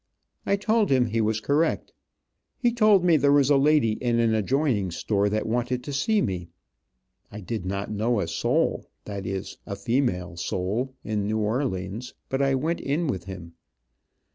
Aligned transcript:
I 0.47 0.55
told 0.55 0.89
him 0.89 1.05
he 1.05 1.21
was 1.21 1.39
correct. 1.39 1.93
He 2.57 2.73
told 2.73 3.03
me 3.05 3.17
there 3.17 3.31
was 3.31 3.51
a 3.51 3.55
lady 3.55 3.91
in 3.91 4.17
an 4.19 4.33
adjoining 4.33 4.89
store 4.89 5.29
that 5.29 5.45
wanted 5.45 5.83
to 5.83 5.93
see 5.93 6.23
me. 6.23 6.49
I 7.31 7.39
did 7.39 7.67
not 7.67 7.91
know 7.91 8.19
a 8.19 8.27
soul, 8.27 8.89
that 9.05 9.27
is, 9.27 9.59
a 9.67 9.75
female 9.75 10.37
soul, 10.37 10.95
in 11.03 11.27
New 11.27 11.37
Orleans, 11.37 12.15
but 12.29 12.41
I 12.41 12.55
went 12.55 12.83
with 13.11 13.25
him. 13.25 13.53